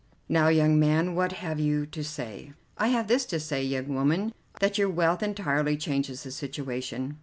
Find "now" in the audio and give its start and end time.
0.27-0.47